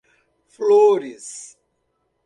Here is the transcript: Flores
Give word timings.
Flores 0.49 1.53